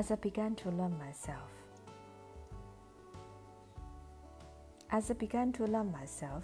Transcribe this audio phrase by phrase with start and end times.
[0.00, 1.50] as I began to learn myself.
[4.90, 6.42] As I began to learn myself,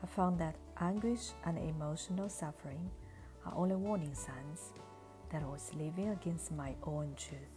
[0.00, 2.88] I found that anguish and emotional suffering
[3.44, 4.70] are only warning signs
[5.32, 7.56] that I was living against my own truth.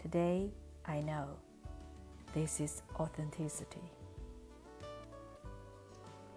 [0.00, 0.52] Today,
[0.86, 1.30] I know
[2.34, 3.90] this is authenticity.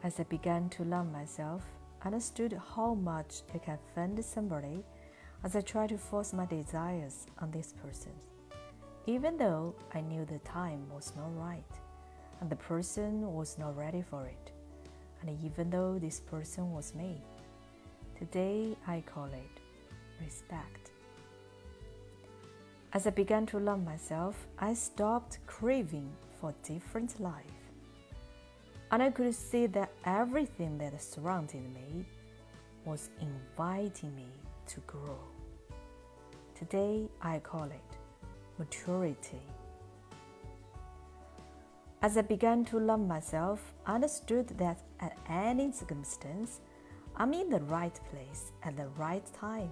[0.01, 1.61] As I began to learn myself,
[2.01, 4.83] I understood how much I can offend somebody
[5.43, 8.11] as I tried to force my desires on this person,
[9.07, 11.63] even though I knew the time was not right
[12.39, 14.51] and the person was not ready for it,
[15.21, 17.21] and even though this person was me.
[18.17, 19.61] Today I call it
[20.23, 20.91] respect.
[22.93, 27.45] As I began to love myself, I stopped craving for different life.
[28.91, 32.05] And I could see that everything that surrounded me
[32.83, 34.27] was inviting me
[34.67, 35.30] to grow.
[36.61, 37.97] Today I call it
[38.59, 39.41] maturity.
[42.03, 46.59] As I began to love myself, I understood that at any circumstance,
[47.15, 49.71] I'm in the right place at the right time.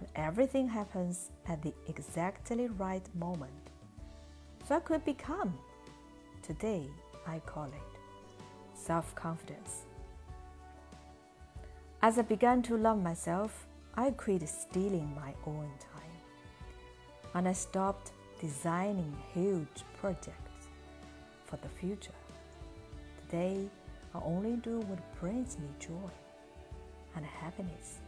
[0.00, 3.70] And everything happens at the exactly right moment.
[4.66, 5.56] So I could become.
[6.42, 6.88] Today
[7.24, 7.90] I call it
[8.74, 9.84] self confidence.
[12.02, 16.16] As I began to love myself, I quit stealing my own time.
[17.34, 20.66] And I stopped designing huge projects
[21.44, 22.18] for the future.
[23.20, 23.68] Today,
[24.12, 26.10] I only do what brings me joy
[27.14, 28.00] and happiness.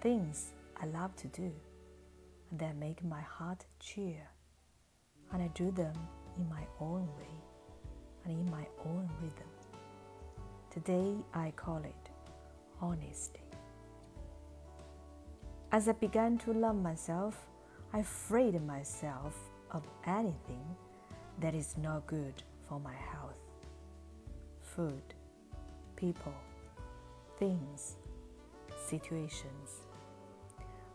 [0.00, 1.50] Things I love to do
[2.50, 4.22] and that make my heart cheer.
[5.32, 5.94] And I do them
[6.36, 7.34] in my own way
[8.24, 9.50] and in my own rhythm.
[10.70, 12.10] Today I call it
[12.80, 13.45] honesty.
[15.72, 17.46] As I began to love myself,
[17.92, 19.34] I freed myself
[19.72, 20.64] of anything
[21.40, 23.38] that is not good for my health
[24.60, 25.14] food,
[25.96, 26.34] people,
[27.38, 27.96] things,
[28.86, 29.86] situations,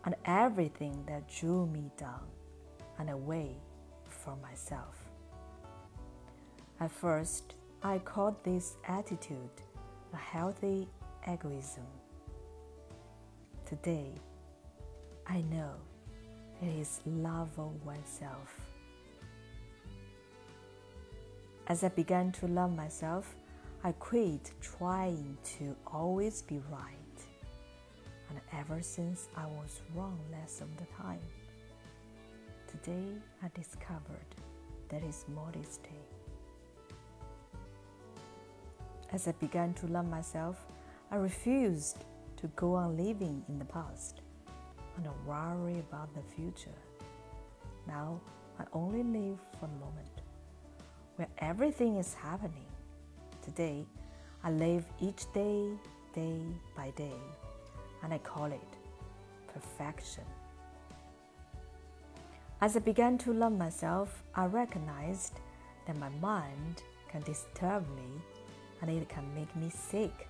[0.04, 2.26] and everything that drew me down
[2.98, 3.56] and away
[4.08, 5.10] from myself.
[6.80, 9.62] At first, I called this attitude
[10.12, 10.88] a healthy
[11.26, 11.86] egoism.
[13.66, 14.12] Today,
[15.26, 15.72] I know
[16.60, 18.60] it is love of oneself.
[21.68, 23.34] As I began to love myself,
[23.84, 26.96] I quit trying to always be right.
[28.30, 31.20] And ever since I was wrong less of the time,
[32.66, 34.34] today I discovered
[34.88, 35.90] that is modesty.
[39.12, 40.66] As I began to love myself,
[41.10, 42.04] I refused
[42.38, 44.22] to go on living in the past
[44.96, 46.78] and worry about the future.
[47.86, 48.20] Now
[48.58, 50.22] I only live for the moment
[51.16, 52.66] where everything is happening.
[53.42, 53.84] Today,
[54.44, 55.68] I live each day,
[56.14, 56.40] day
[56.76, 57.20] by day,
[58.02, 58.60] and I call it
[59.52, 60.24] perfection.
[62.60, 65.40] As I began to love myself, I recognized
[65.86, 68.20] that my mind can disturb me
[68.80, 70.28] and it can make me sick.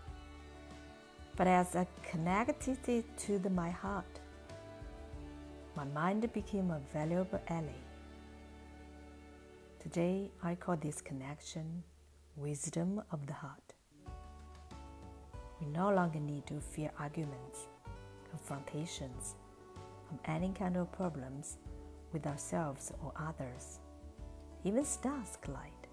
[1.37, 4.21] But as I connected it to the, my heart,
[5.75, 7.81] my mind became a valuable ally.
[9.81, 11.83] Today, I call this connection
[12.37, 13.75] wisdom of the heart.
[15.61, 17.69] We no longer need to fear arguments,
[18.31, 19.35] confrontations,
[20.11, 21.57] and any kind of problems
[22.13, 23.81] with ourselves or others.
[24.65, 25.87] Even stars collide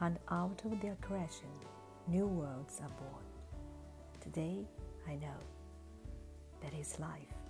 [0.00, 1.48] and out of their creation,
[2.08, 3.24] new worlds are born.
[4.20, 4.66] Today,
[5.08, 5.40] I know
[6.60, 7.43] that is life.